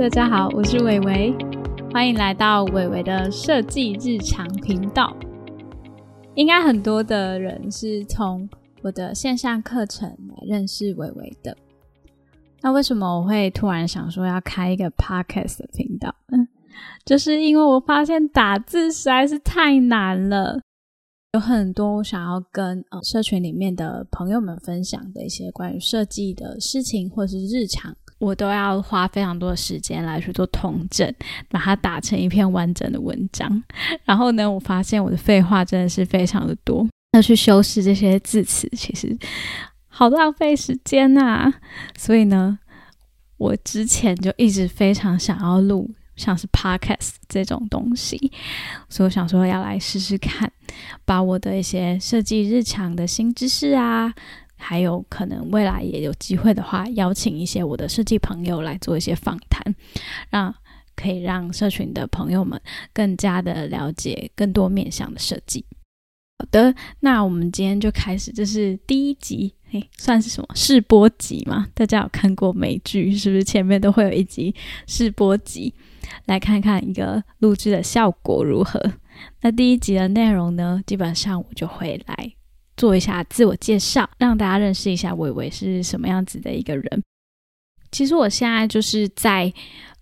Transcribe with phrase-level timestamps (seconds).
[0.00, 1.36] 大家好，我是伟伟，
[1.92, 5.14] 欢迎来到伟伟的设计日常频道。
[6.34, 8.48] 应该很多的人是从
[8.80, 11.54] 我的线上课程来认识伟伟的。
[12.62, 16.14] 那为什么我会突然想说要开一个 podcast 的频道？
[16.28, 16.48] 嗯，
[17.04, 20.62] 就是因为我发现打字实在是太难了。
[21.34, 31.12] 有很多想要跟呃社群里面的朋友们分享的一些关于设计的事情或是日常，我都要花非常多的时间来去做统整，
[31.48, 33.60] 把它打成一篇完整的文章。
[34.04, 39.18] 然后呢，我发现我的废话真的是非常的多，要去修饰这些字词，其实
[39.88, 41.52] 好浪费时间呐。
[41.98, 42.58] 所以呢，
[43.38, 45.90] 我之前就一直非常想要录。
[46.16, 48.30] 像是 podcast 这种东西，
[48.90, 50.52] 所以我想说要来试试看，
[51.06, 54.12] 把我的一些设计日常的新知识啊，
[54.60, 59.74] 还有可能未来也有机会的话，邀请一些我的设计朋友来做一些访谈，
[60.28, 60.54] 让
[60.94, 62.60] 可以让社群的朋友们
[62.92, 65.64] 更加的了解更多面向的设计。
[66.38, 71.66] 好的，那我们今天就开始，这是第一集，嘿，算是什么试播集嘛？
[71.74, 73.44] 大家有看过美剧是不是？
[73.44, 74.54] 前面都会有一集
[74.86, 75.74] 试播集。
[76.24, 78.80] 来看看一个录制的效果如何。
[79.42, 82.32] 那第一集的内容呢，基本上我就会来
[82.80, 87.02] 做一下自我介绍，让大家认识一下伟伟是什么样子的一个人。
[87.92, 89.52] 其实我现在就是在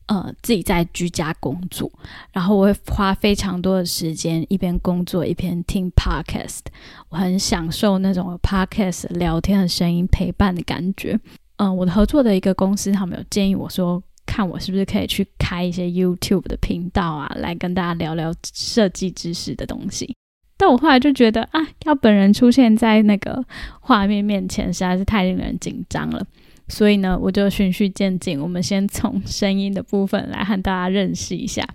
[0.06, 1.90] 呃自己在居家工作，
[2.30, 6.60] 然后我会花非常多的时间一边工作一边听 podcast，
[7.08, 11.18] 我很享受那种 podcast 聊天的声音陪伴的感觉。
[11.56, 14.00] 嗯，我的合作的一个公司，他们有建议我说。
[14.30, 20.14] 看我是不是可以去开一些 YouTube 的频道啊，来跟大家聊聊设计知识的东西。
[20.58, 23.42] 但我后来就觉得啊，要本人出现在那个
[23.80, 26.26] 画面面前实在是太令人紧张了，
[26.66, 31.66] 所以呢，我就循序渐进，我们先从声音的部分来和大家认识一下。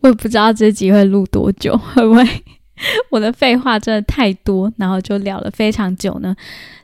[0.00, 2.24] 我也不知道这集会录多久，会不会？
[3.10, 6.34] 我的废话真的太多，然后就聊了非常久呢。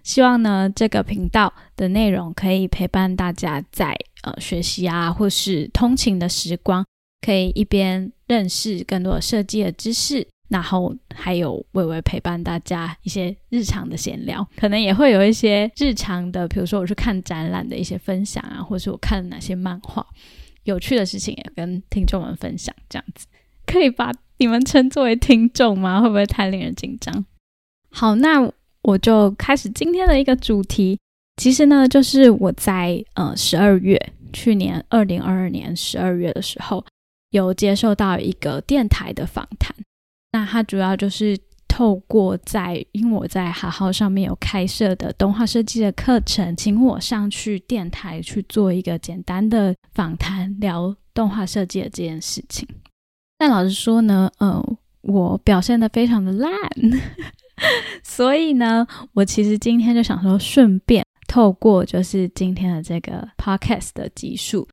[0.02, 6.84] 希望呢，这个频道的内容可以陪伴大家在呃学习啊，或是通勤的时光，
[7.24, 20.06] 可以一边认识更多设计的知识，然后还有微微陪伴大家一些日常的闲聊，可能也会有一些日常的，比如说我去看展览的一些分享啊，或是我看了哪些漫画，
[20.64, 23.26] 有趣的事情也跟听众们分享，这样子
[23.66, 24.12] 可以把。
[24.38, 25.98] 你们称作为听众吗？
[25.98, 27.24] 会不会太令人紧张？
[27.88, 28.52] 好，那
[28.82, 30.98] 我就开始今天的一个主题。
[31.38, 33.98] 其实呢，就是我在呃十二月，
[34.34, 36.84] 去年二零二二年十二月的时候，
[37.30, 39.74] 有接受到一个电台的访谈。
[40.36, 41.34] 那它主要就是
[41.66, 52.68] 透过在，因为我在好好上面有开设的动画设计的课程，请我上去电台去做一个简单的访谈，聊动画设计的这件事情。
[53.38, 54.62] 但老实说呢，呃，
[55.00, 56.52] 我表现的非常的烂，
[58.04, 64.68] 所以呢，我其实今天就想说，顺便透过就是今天的这个 podcast 的集数，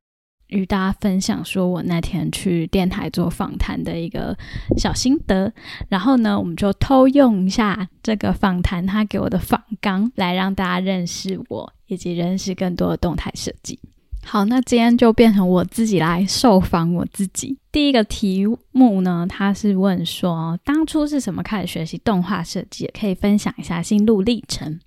[0.54, 4.36] 与大家分享说我那天去电台做访谈的一个
[4.78, 5.52] 小心得，
[5.88, 13.78] 然后呢，我们就偷用一下这个访谈他给我的访纲，来让大家认识我，以及认识更多的动态设计。
[14.24, 17.58] 好，那今天就变成我自己来受访我自己。
[17.70, 22.88] 第一个题目呢，他是问说，当初是什么开始学习动画设计？
[22.98, 24.80] 可以分享一下心路历程。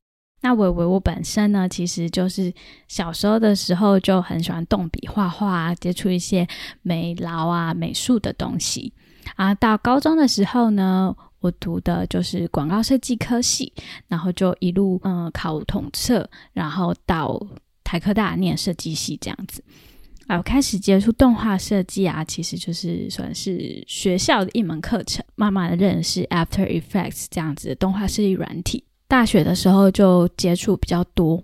[0.47, 2.53] 那伟伟我本身呢，其实就是
[2.87, 6.47] 小时候的时候就很喜欢动笔画画，接触一些
[6.81, 8.93] 美劳啊、美术的东西
[9.35, 9.53] 啊。
[9.55, 13.73] 到高中的时候呢，我读的就是广告设计科系，
[14.07, 17.45] 然后就一路嗯考统测，然后到。
[17.83, 19.63] 台科大念设计系这样子，
[20.27, 28.83] 啊，我开始接触动画设计啊，其实就是算是学校的一门课程，慢慢的认识 After Effects 这样子的动画设计软体。
[29.07, 31.43] 大学的时候就接触比较多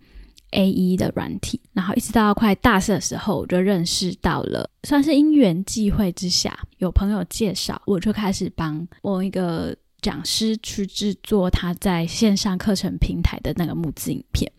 [0.52, 14.52] A E 的软体，然后一直到快大四的时候，我就认识到了，算是因缘际会之下，有朋友介绍，我就开始帮我一个讲师去制作他在线上课程平台的那个募资影片。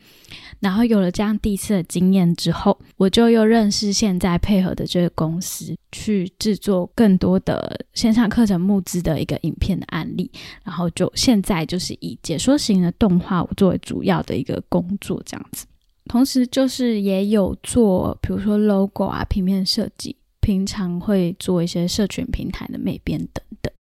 [0.58, 10.30] 然后有了这样第一次的经验之后，我就又认识现在配合的这个公司，去制作更多的线上课程募资的一个影片的案例。
[10.64, 15.66] 然后就现在就是以解说型的动画作为主要的一个工作这样子，
[16.06, 23.73] 同时就是也有做，比如说 logo 啊、平面设计，平常会做一些社群平台的美编等等。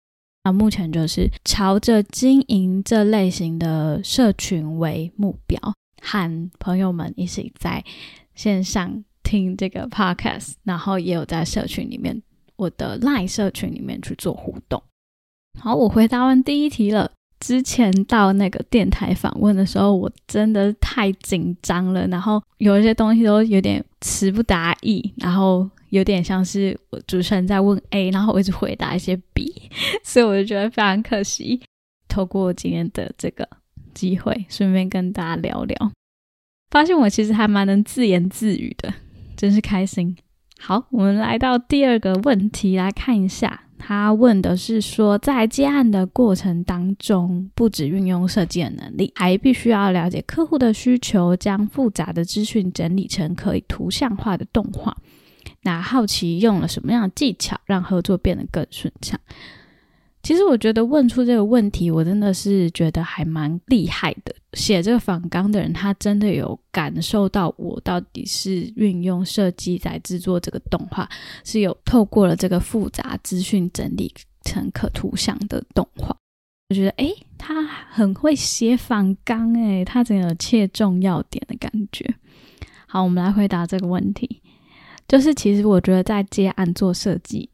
[0.45, 5.59] 那目前就是朝着经营这类型的社群为目标。
[6.05, 7.85] 和朋友们一起在
[8.35, 12.21] 线上听这个 podcast，然后也有在社群里面，
[12.57, 14.83] 我的 Line 社群里面去做互动。
[15.61, 17.13] 好，我回答完第一题了。
[17.43, 29.53] 之前到那个电台访问的时候，我真的太紧张了，然后有一些东西都有点词不达意，然后有点像是我主持人在问 A，然后我一直回答一些 B，
[30.05, 31.61] 所以我就觉得非常可惜。
[32.07, 33.49] 透过今天的这个
[33.93, 35.93] 机会，顺便跟大家聊聊，
[36.71, 38.95] 发现我其实还蛮能自言自语的，
[39.37, 40.17] 真是开心。
[40.61, 43.65] 好，我们来到第二个问题来看一下。
[43.85, 54.97] 他问的是说，在接案的过程当中，不止运用设计的能力，还必须要了解客户的需求，将复杂的资讯整理成可以图像化的动画。
[55.63, 59.19] 那好奇用了什么样的技巧，让合作变得更顺畅？
[60.23, 64.33] 其实我觉得问出这个问题，我真的是觉得还蛮厉害的。
[64.53, 71.09] 写这个访纲的人，他真的有感受到我到底是运用设计在制作这个动画，
[71.43, 76.17] 是有透过了这个复杂资讯整理成可图像的动画。
[76.69, 82.15] 我觉得，诶，他很会写访纲，诶，他真的有切重要点的感觉。
[82.87, 84.41] 好，我们来回答这个问题，
[85.09, 87.51] 就是其实我觉得在接案做设计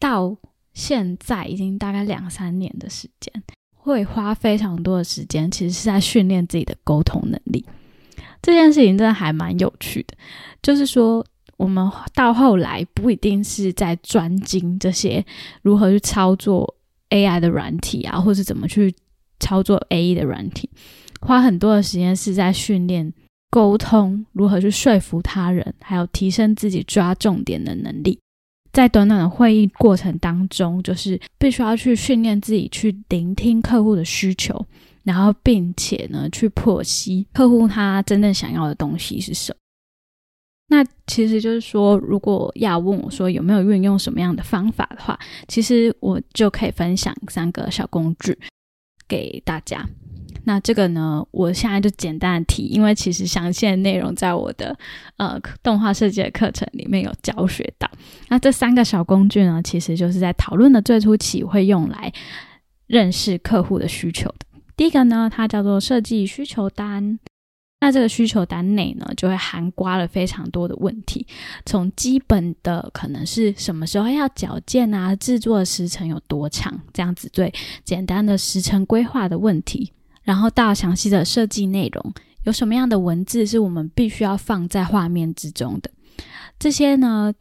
[0.00, 0.36] 到。
[0.78, 3.42] 现在已经大概两三年的时间，
[3.74, 7.66] 会花非常多的时间，其实是在训练自己的沟通能力。
[8.40, 10.16] 这件事情真的还蛮有趣的，
[10.62, 11.26] 就是说，
[11.56, 15.26] 我们到后来不一定是在专精这些
[15.62, 16.76] 如何去操作
[17.10, 18.94] AI 的软体啊，或是怎么去
[19.40, 20.70] 操作 A E 的软体，
[21.20, 23.12] 花很多的时间是在训练
[23.50, 28.20] 沟通，如何去说服他人，还有提升自己抓重点的能力。
[28.78, 34.64] 在短短的会议过程当中，就是必须要去训练自己去聆听客户的需求，
[35.02, 39.58] 然后并且呢去剖析客户他真正想要的东西是什么。
[40.68, 48.38] 那其实就是说，如果要问我说有没有运用什么样的方法的话，其实我就可以分享三个小工具
[49.08, 49.84] 给大家。
[50.48, 54.74] 那这个呢，我现在就简单的提，因为其实详细的内容在我的
[55.18, 57.86] 呃动画设计的课程里面有教学到。
[58.28, 62.10] 那这三个小工具呢，其实就是在讨论的最初期会用来
[62.86, 64.46] 认识客户的需求的。
[64.74, 67.18] 第一个呢，它叫做设计需求单。
[67.80, 71.26] 那这个需求单内呢，就会含刮了非常多的问题，
[71.66, 77.52] 从基本的可能是什么时候要矫健啊，制作时程有多长，这样子最
[77.84, 79.92] 简单的时程规划的问题。
[80.28, 82.12] 然后到详细的设计内容，
[82.44, 85.90] 有什么样的文字是我们必须要放在画面之中的？
[86.58, 87.32] 这些呢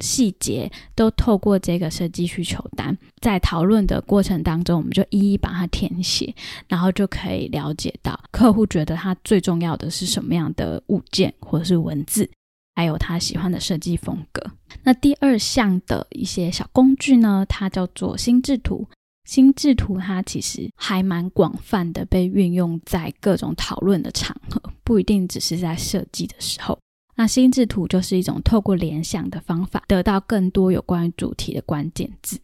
[0.00, 6.34] 细节都透过这个设计需求单，在讨论的过程当中，我们就一一把它填写，
[6.68, 12.28] 然后就可以了解到客户觉得他最重要的是什么样的物件或者是文字，
[12.74, 14.44] 还有他喜欢的设计风格。
[14.82, 18.86] 那第二项的一些小工具呢，它叫做心智图。
[19.24, 26.78] 心智图它其实还蛮广泛的被运用在各种讨论的场合，不一定只是在设计的时候。
[27.16, 32.38] 那心智图就是一种透过联想的方法，得到更多有关于主题的关键字。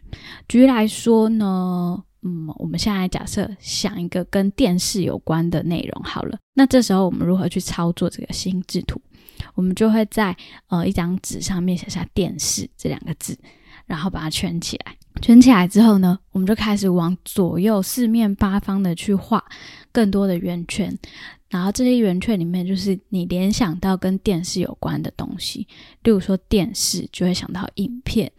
[0.49, 9.03] 举例来说呢，嗯，我们现在假设想一个跟电视有关的内容好了，那这时候我们如何去操作这个心智图？
[9.55, 10.37] 我们就会在
[10.69, 13.37] 呃一张纸上面写下“电视”这两个字，
[13.87, 14.95] 然后把它圈起来。
[15.21, 19.45] 圈起来之后呢，我们就开始往左右四面八方的去画
[19.93, 20.97] 更多的圆圈，
[21.49, 25.67] 然后这些圆圈里面就是你联想到跟电视有关的东西，
[26.03, 28.33] 例如说电视就会想到影片，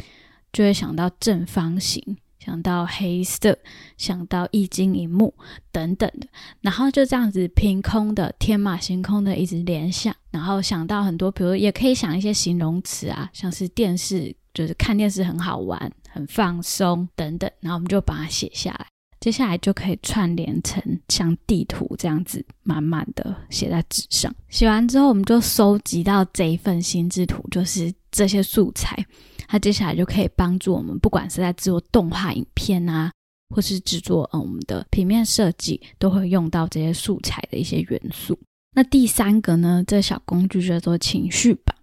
[0.52, 3.58] 就会想到正方形，想到黑色，
[3.98, 5.34] 想到液晶荧幕
[5.72, 6.28] 等等的，
[6.62, 15.92] 然后就这样子凭空的天马行空的一直联想，然后想到很多，比如也可以想一些形容词啊，像是电视就是看电视很好玩。
[16.12, 18.88] 很放松等等，然后我们就把它写下来，
[19.20, 24.34] 接下来就可以串联成像地图这样子，满满的写在纸上。
[24.50, 29.06] 写完之后，我们就收集到这一份心智图，就是这些素材。
[29.48, 33.12] 它接下来就可以帮助我们，不管是在制作动画影片啊，
[33.53, 38.38] 或是制作嗯我们的平面设计，都会用到这些素材的一些元素。
[38.74, 41.75] 那第三个呢，这小工具叫做情绪版。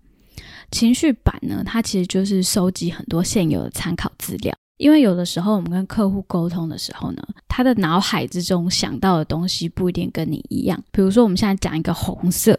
[0.71, 10.83] 情绪版呢，它其实就是收集很多现有的参考资料，因为有的时候我们跟客户沟通的时候呢，他的脑海之中想到的东西不一定跟你一样。
[10.93, 12.59] 比如说我们现在讲一个红色，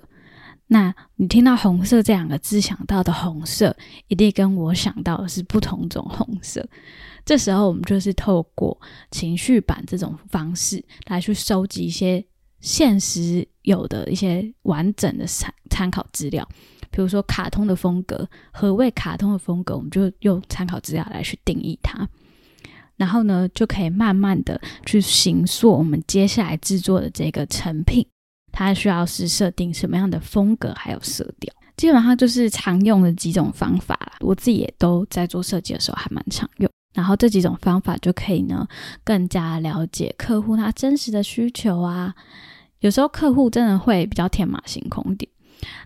[0.67, 3.75] 那你听到红色这两个字想到的红色，
[4.07, 6.67] 一定跟我想到的是不同种红色。
[7.25, 8.75] 这时候我们就是透过
[9.11, 12.25] 情绪版这种方式来去收集一些
[12.59, 16.47] 现实有的一些完整的参参考资料。
[16.91, 22.07] 比如说卡通的风格，何谓卡通的风格，我们就用参考资料来去定义它。
[22.97, 28.05] 然后呢，就可以慢慢的去形塑我们接下来制作的这个成品。
[28.51, 34.13] 它需要是设定什么样的风格，还有色调，基本上就是常用的几种方法啦。
[34.21, 36.69] 我自己也都在做设计的时候还蛮常用。
[36.93, 38.67] 然后这几种方法就可以呢，
[39.03, 42.13] 更加了解客户他真实的需求啊。
[42.79, 45.31] 有时候客户真的会比较天马行空一点，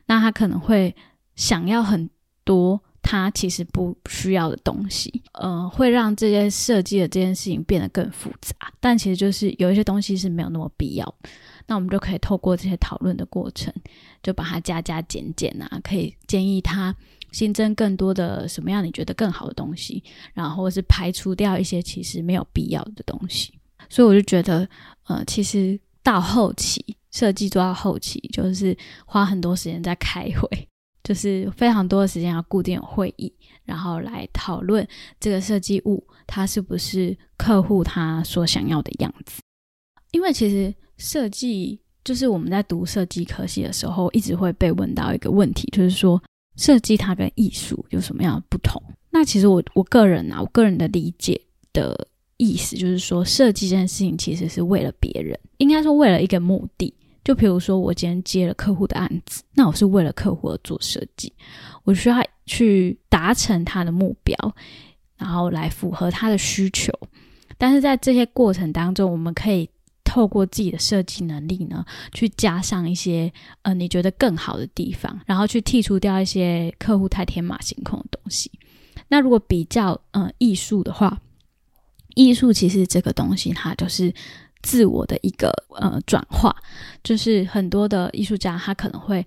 [0.05, 0.95] 那他可能会
[1.35, 2.09] 想要很
[2.43, 8.55] 多他其实不需要的东西，呃，会让这些设计的这件事情变得更复杂。
[8.79, 11.15] 但其实就是有一些东西是没有那么必要，
[11.67, 13.73] 那我们就可以透过这些讨论的过程，
[14.21, 16.95] 就把它加加减减啊，可以建议他。
[17.31, 20.03] 新增更多的什么样你觉得更好的东西，
[20.35, 23.51] 然后是排除掉一些其实没有必要的东西，
[23.89, 24.69] 所以我就觉得，
[25.07, 30.67] 呃，其实到后期设计做到后期，就是花很多时间在开会，
[31.01, 33.31] 就是非常多的时间要固定会议，
[33.63, 34.85] 然后来讨论
[35.19, 39.41] 这个设计物它是不是客户他所想要的样子。
[40.11, 46.21] 因为其实设计就是我们在读设计科系的时候，一直会被问到一个问题，就是说。
[46.55, 48.79] 设计它跟艺术有什么样的不同？
[49.09, 51.41] 那其实我我个人啊，我个人的理解
[51.73, 56.93] 的意思就是说，设计这件事情其实是为了别人，应该说为了一个目的。
[57.23, 61.31] 就比如说，我今天接了客户的案子，那我是为了客户而做设计，
[61.83, 64.35] 我需要去达成他的目标，
[65.17, 66.91] 然后来符合他的需求。
[67.57, 69.69] 但是在这些过程当中，我们可以。
[70.05, 78.51] 透过自己的设计能力呢，去加上一些呃你觉得更好的地方，然后去剔除掉一些客户太天马行空的东西。
[79.07, 81.19] 那如果比较呃艺术的话，
[82.13, 84.13] 艺术其实这个东西它就是
[84.63, 86.55] 自我的一个呃转化，
[87.03, 89.23] 就是很多的艺术家他可能会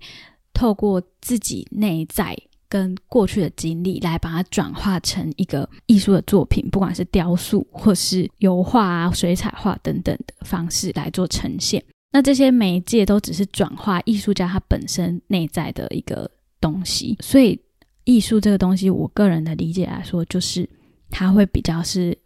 [0.53, 2.37] 透过自己内在。
[2.69, 11.81] 跟过去的经历来把它转化成一个艺术的作品，不管是雕塑或是油画啊、水彩画等等的方式来做呈现。
[12.11, 16.29] 那这些媒介都只是转化艺术家他本身内在的一个
[16.59, 17.17] 东西。
[17.21, 17.57] 所以，
[18.03, 20.69] 艺术这个东西，我个人的理解来说，就是
[21.09, 22.17] 它会比较是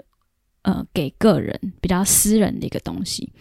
[0.64, 3.32] 呃给个人比较私人的一个东西。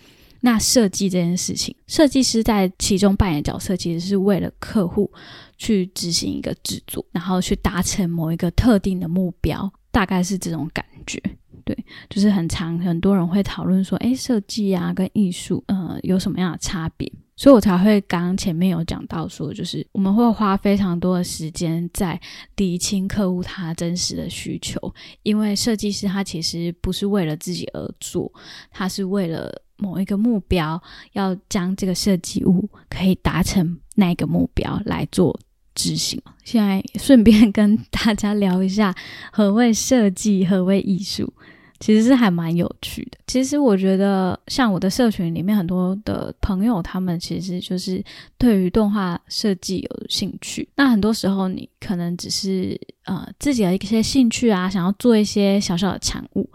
[0.43, 5.13] 那设计这件事情，设计师在其中扮演角色，其实是为了客户
[5.59, 11.23] 去执行一个制作，然后去达成某一个特定的目标，大概是这种感觉。
[11.63, 11.77] 对，
[12.09, 17.13] 就是很长，很多人会讨论说，哎，设计啊跟艺术，呃，有什么样的差别？
[17.41, 22.21] 所以我才会刚刚前面有讲到说，就是我们会花非常多的时间在
[22.57, 24.79] 理清客户他真实的需求，
[25.23, 28.31] 因为设计师他其实不是为了自己而做，
[28.71, 29.51] 他是为了。
[29.83, 30.79] 某一个目标，
[31.15, 35.35] 要将这个设计物可以达成那个目标来做
[35.75, 36.21] 执行。
[36.45, 38.95] 现在顺便跟大家聊一下
[39.33, 41.33] 何谓设计，何谓艺术，
[41.81, 43.19] 其实是还蛮有趣的。
[43.27, 48.03] 其实我觉得，像我的社群里面很多的朋友，他们其实就是
[48.39, 50.69] 对于动画设计有兴趣。
[50.77, 56.49] 那很多时候，你可能只是呃自己的一些兴趣啊，想要做一些小小的产物，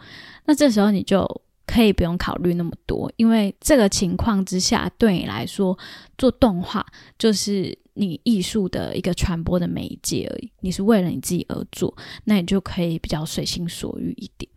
[0.46, 1.42] 那这时候你就。
[1.66, 5.78] 可以不用考虑那么多，因为这个情况之下，对你来说
[6.18, 6.86] 做动画
[7.18, 10.52] 就是你艺术的一个传播的媒介而已。
[10.60, 14.50] 你是为了你自己而做，那你就可以比较随心所欲一点。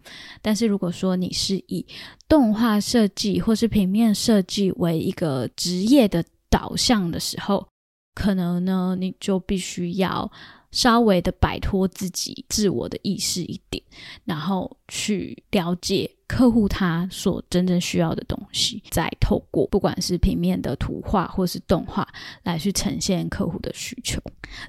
[0.42, 1.86] 但是如果说你是以
[2.28, 7.66] 动画设计或是平面设计为一个职业的导向的时候，
[8.14, 10.30] 可能呢你就必须要。
[10.70, 13.82] 稍微的摆脱自己自我的意识一点，
[14.24, 22.06] 然后去了解客户他所真正需要的东西，再透过不管是平面的图画或是动画
[22.42, 24.20] 来去呈现客户的需求，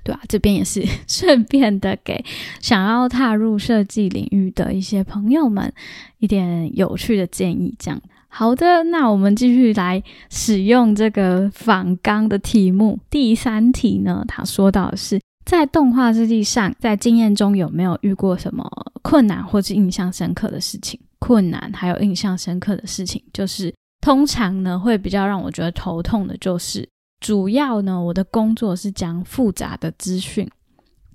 [0.04, 0.22] 对吧？
[0.30, 2.24] 这边也是顺便的给
[2.62, 5.74] 想要踏入设计领域的一些朋友们
[6.20, 7.76] 一点有趣的建议。
[7.78, 13.00] 这样好的，那我们继续来使用这个仿纲的题目。
[13.10, 15.20] 第三题呢，他说到的是。
[15.50, 18.64] 在动画设计上，在经验中有没有遇过什么
[19.02, 21.00] 困难或是印象深刻的事情？
[21.18, 26.88] 困难还有印象深刻的事情，就是通常呢会比较让我觉得头痛的，就是
[27.20, 30.48] 主要呢我的工作是将复杂的资讯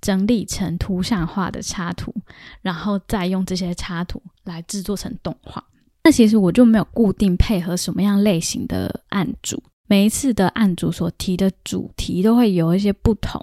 [0.00, 2.12] 整理成图像化的插图，
[2.60, 5.64] 然后再用这些插图来制作成动画。
[6.02, 13.40] 那其实我就没有固定配合什么样类型的案主，每一次的案主所提的主题都会有一些不同。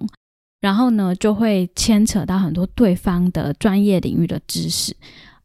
[0.61, 4.95] 然后呢，就会牵扯到很多对方的专业领域的知识，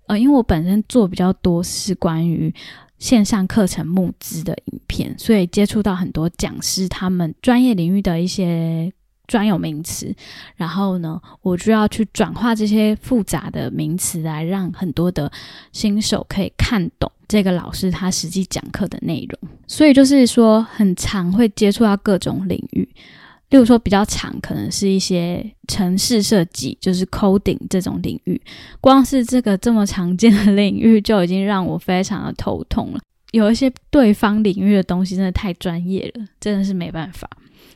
[0.07, 2.55] 呃，因为我本身做比较多是关于
[2.99, 8.93] 线上课程募资的影片，所以接触到很多讲师他们专业领域的一些
[9.27, 10.15] 专有名词，
[10.55, 15.33] 然后呢，我就要去转化这些复杂的名词，来让很多的
[15.73, 19.51] 新手可以看懂这个老师他实际讲课的内容。
[19.67, 22.89] 所以就是说，很常会接触到各种领域，
[23.51, 28.41] 例如说比较长，可能是一些城市设计，就是 coding 这种领域。
[28.81, 33.01] 光是这个这么常见的领域，就已经让我非常的头痛了。
[33.33, 37.29] 有一些对方领域的东西真的太专业了，真的是没办法。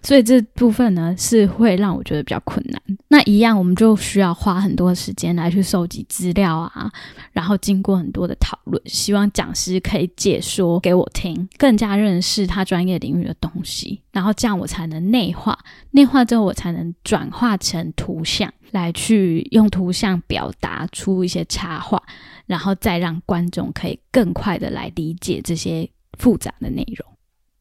[0.03, 2.81] 所以这部分呢是会让我觉得比较困难。
[3.09, 6.91] 那一样，我们就需要花很多时间来去收集资料啊，
[7.33, 15.59] 然后经过很多的讨论，希望讲师可以解说给我听，更加认识他专业领域的东西，然后这样我才能内化，
[15.91, 22.03] 内化之后我才能转化成图像，来去用图像表达出一些插画，
[22.47, 27.07] 然后再让观众可以更快的来理解这些复杂的内容。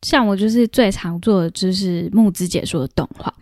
[0.02, 3.34] 像我就是最常做的就是木子解说的动画，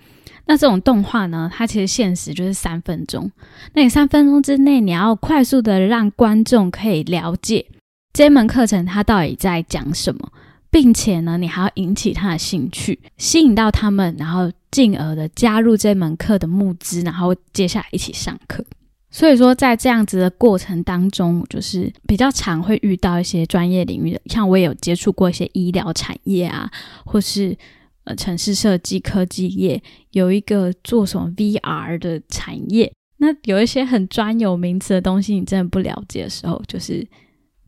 [0.45, 3.31] 那这种动画呢，它其实限时就是三分钟。
[3.73, 7.65] 那你三分钟之内，你要快速的让观众可以了解
[8.13, 10.31] 这门课程它到底在讲什么，
[10.71, 18.65] 并且呢，你还要引起他的兴趣，吸引到他们，然后进而的加入这门课的募资，然后接下来一起上课。
[19.09, 26.69] 所以说，在这样子的过程当中，就是比较常会遇到一些专业领域的，像我也有接触过一些医疗产业啊，
[27.05, 27.57] 或是
[28.03, 37.07] 呃城市设计科技业，有一个做什么 VR 的产业，那有一些很专有名词的东西，你真的不了解的时候，就是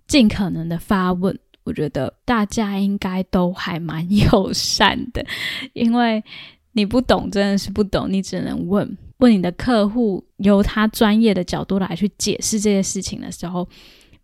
[0.07, 1.37] 尽可能的发问。
[1.63, 5.25] 我觉得大家应该都还蛮友善的，
[5.73, 6.21] 因为
[6.73, 8.97] 你不懂真的是不懂，你只能问。
[9.19, 13.67] 问你的客户，由他专业的角度来去解释这些事情的时候，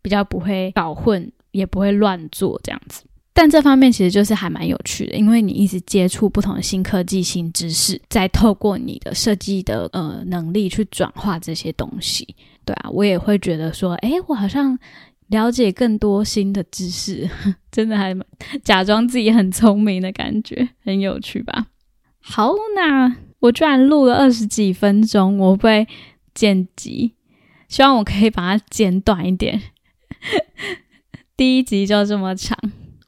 [0.02, 3.04] 比较不会搞混，也不会乱做这样子。
[3.34, 12.34] 但这方面其实就是还蛮有趣的，因为你一直接触不同的新科技、新知识，再透过你的设计的呃能力去转化这些东西。
[12.64, 14.80] 对啊，我也会觉得说，哎，我好像
[15.28, 17.30] 了解更多新的知识，
[17.70, 18.16] 真的还
[18.64, 21.68] 假装自己很聪明的感觉，很有趣吧？
[22.22, 23.18] 好，那。
[23.46, 25.88] 我居然录了二十几分钟，我被
[26.34, 27.14] 剪辑，
[27.68, 29.62] 希望我可以把它剪短一点。
[31.38, 32.58] 第一集就这么长，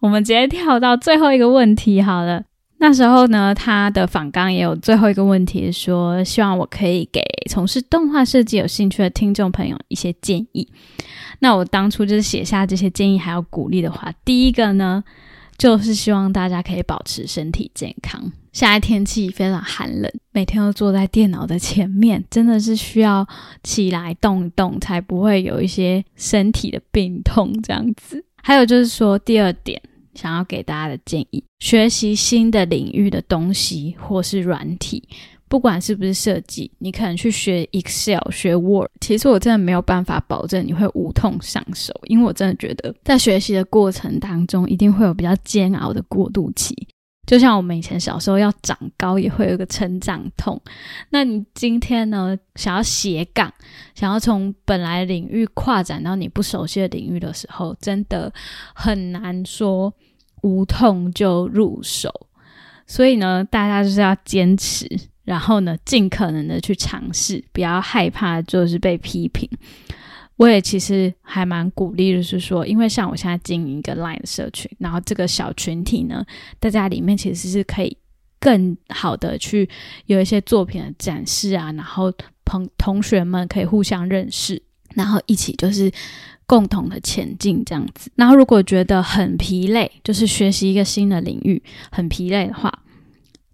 [0.02, 2.44] 我们直接跳到最后一个问题好了。
[2.80, 10.70] 那时候呢，他的访纲也有最后一个问题，说希望我可以给从事动画设计有兴趣的听众朋友一些建议。
[11.40, 15.04] 那我当初就是写下这些建议还有鼓励的话，第一个呢。
[15.58, 18.32] 就是希望大家可以保持身体健康。
[18.54, 23.28] 现在天气非常寒冷，每天都坐在电脑的前面，真的是需要
[23.64, 28.24] 起来动一动，才不会有一些身体的病痛这样子。
[28.42, 29.82] 还有就是说，第二点
[30.16, 35.08] 想要给大家的建议：学习新的领域的东西或是软体。
[35.50, 46.88] 不管是不是设计，你可能去学 Excel、学 Word，其实我真的没有办法保证你会无痛上手，因为我真的觉得在学习的过程当中，一定会有比较煎熬的过渡期。
[47.26, 50.62] 就像我们以前小时候要长高，也会有一个成长痛。
[51.10, 53.54] 那你今天呢，想要斜杠，
[53.96, 58.34] 想要从本来领域跨展到你不熟悉的领域的时候，真的
[58.74, 59.94] 很难说
[60.42, 62.10] 无痛就入手。
[62.86, 64.88] 所以呢，大家就是要坚持。
[65.28, 69.48] 然后呢，尽可能的去尝试，不要害怕就是被批评。
[70.38, 76.26] 我也其实还蛮鼓励，就是说，因为像我现在经营一个 Line 社群，然后这个小群体呢，
[76.62, 77.98] 大家里面其实是可以
[78.40, 79.70] 更好的去
[80.06, 82.14] 有一些作品的展示啊，然后
[82.46, 84.62] 朋同学们可以互相认识，
[84.96, 85.92] 然后一起就是
[86.46, 88.10] 共同的前进这样子。
[88.16, 91.62] 然后如果觉得很疲累，就是学习一个新的领域
[91.92, 92.72] 很疲累的话。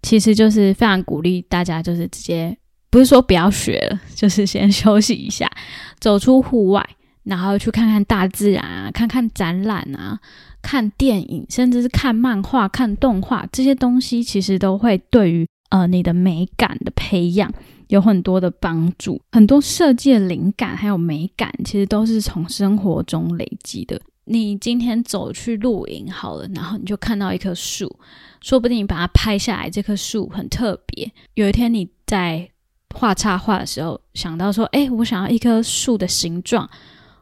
[0.04, 2.56] 其实就是非常鼓励大家，就是直接
[2.90, 5.50] 不是说不要学了，就是先休息一下，
[5.98, 6.88] 走出户外，
[7.24, 10.20] 然后去看看大自然啊，看看展览啊，
[10.62, 17.52] 看电影，甚至是看漫画、看动画这些东西，其实都会对于呃你的美感的培养
[17.88, 19.20] 有很多的帮助。
[19.32, 24.00] 很多设计的灵感还有美感，其实都是从生活中累积的。
[24.24, 27.98] 你今天走去露营好了，然后你就看到一棵树。
[28.40, 31.10] 说不定你把它拍下来，这棵树很特别。
[31.34, 32.48] 有一天你在
[32.94, 36.68] 画插画的时候，想到说：“哎，我想要一棵树的形状。”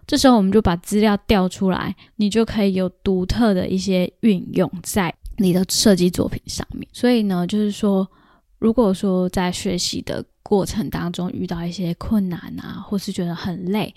[0.04, 6.86] 这时候我们就把资料调出来，你就可以有独特的一些运用在你的设计作品上面。
[6.92, 8.06] 所以呢，就是说，
[8.58, 13.94] 如果说在学习的过程当中遇到一些困难啊，或是觉得很累，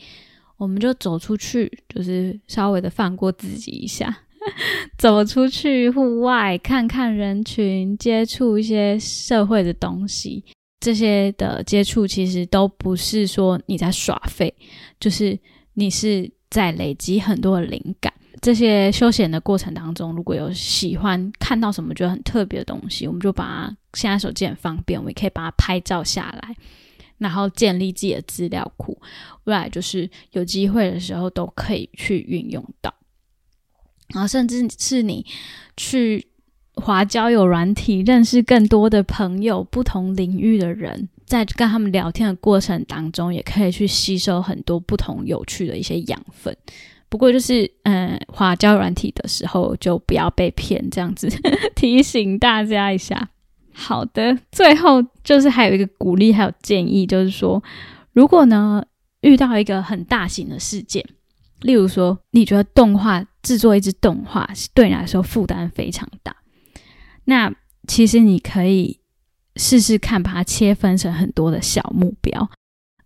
[0.58, 4.16] 我们就走出去，就是稍微的放过自己一下。
[4.98, 10.44] 走出去户外看看人群，接触一些社会的东西，
[10.80, 14.54] 这些的接触其实都不是说你在耍废，
[15.00, 15.38] 就是
[15.74, 18.14] 你是在累积很多的灵感。
[18.42, 26.56] 这些休闲的过程当中，如果有喜欢看到什么觉得很特别的东西，我们就把它现在手机很方便，我们也可以把它拍照下来，
[27.18, 29.00] 然后建立自己的资料库。
[29.46, 32.94] 未来就是有机会的时候都可以去运用到，
[34.14, 35.26] 然后甚至是你
[35.78, 36.28] 去
[36.76, 46.56] 华交友软体，认识更多的朋友，不同领域的人，在跟他们聊天的过程当中，也可以去吸收很多不同有趣的一些养分。
[47.08, 51.30] 不过就是，嗯，花交软体的时候就不要被骗，这样子
[51.76, 53.30] 提醒大家一下。
[53.78, 57.62] 好的，最后就是还有一个鼓励，还有建议，就是说，
[58.14, 58.82] 如果呢
[59.20, 61.06] 遇到一个很大型的事件，
[61.60, 66.34] 例如说你觉得动画制作一支动画对你来说负担非常大，
[67.26, 67.54] 那
[67.86, 69.02] 其实你可以
[69.58, 72.50] 试试看，把它切分成很多的小目标。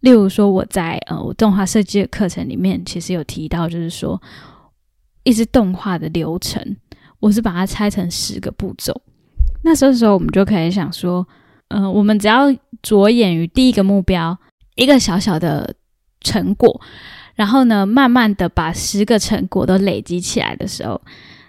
[0.01, 4.21] 例如说，我在呃，我动画设计的课程里面，其实有提到，就是说，
[5.23, 6.77] 一支动画的流程，
[7.19, 9.01] 我是把它拆成十个步骤。
[9.63, 11.27] 那时候时候，我们就可以想说，
[11.69, 14.37] 嗯，我们只要着眼于第一个目标，
[14.75, 15.75] 一个小小的
[16.21, 16.81] 成果，
[17.35, 21.01] 然后呢，慢慢的把十个成果都累积起来的时候，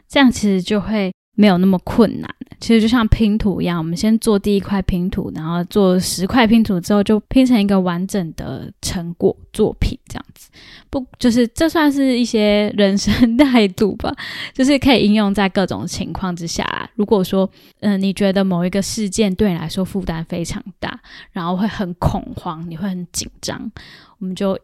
[0.08, 1.12] 这样其实就会。
[1.40, 10.50] 没有那么困难，其实就像拼图一样，我们先做第一块拼图，然后做十块拼图之后，就拼成一个完整的成果作品，这样子。
[10.90, 14.14] 不，就是这算是一些人生态度吧，
[14.52, 16.90] 就是可以应用在各种情况之下。
[16.96, 17.48] 如果说，
[17.80, 21.00] 嗯，你觉得某一个事件对你来说负担非常大，
[21.32, 23.72] 然后会很恐慌，你会很紧张，
[24.18, 24.58] 我们就。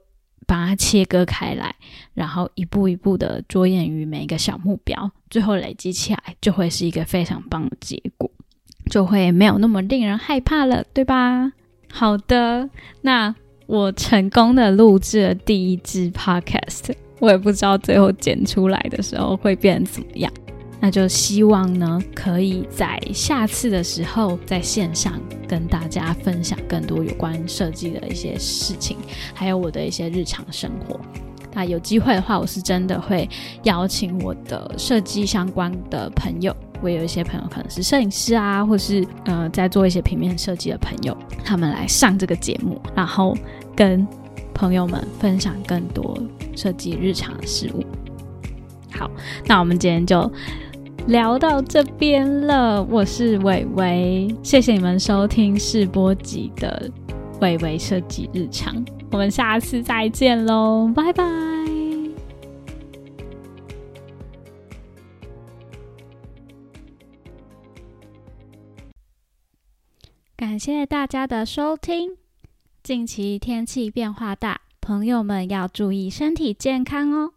[0.46, 1.74] 把它切割开来，
[2.14, 8.30] 然后一步一步的着眼于每一个小目标，最后累积起来就会是一个非常棒的结果，
[8.90, 11.52] 就会没有那么令人害怕了，对吧？
[11.90, 12.70] 好的，
[13.02, 13.34] 那
[13.66, 20.32] 我成功的录制了第一支 podcast，我也不知道最后剪出来的时候会变怎么样。
[20.86, 28.96] 那就希望呢，可以在下次的时候在线上跟大家分享更多有关设计的一些事情，
[29.34, 31.00] 还有我的一些日常生活。
[31.52, 33.28] 那有机会的话，我是真的会
[33.64, 43.36] 邀请我的设计相关的朋友，我有一些朋友可能是摄影师啊，或是呃在做一些平面设计的朋友，他们来上这个节目，然后
[43.74, 44.06] 跟
[44.54, 46.16] 朋友们分享更多
[46.54, 47.84] 设计日常的事物。
[48.92, 49.10] 好，
[49.46, 50.30] 那我们今天就。
[51.06, 56.90] 聊到这边了，我是伟伟，谢谢你们收听试播集的
[57.40, 61.24] 伟伟设计日常，我们下次再见喽，拜拜！
[70.36, 72.16] 感谢大家的收听，
[72.82, 77.35] 近期天气变化大，朋友们要注意身体健康哦。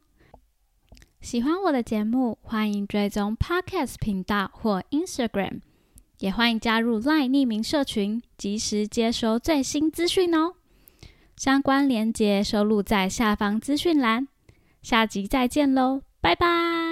[1.22, 5.60] 喜欢我的节目，欢迎追踪 Podcast 频道或 Instagram，
[6.20, 10.54] 也欢迎加入 LINE 匿名社群，及时接收最新资讯哦。
[11.36, 14.28] 相关链接收录在下方资讯栏。
[14.82, 16.89] 下集再见喽，拜拜。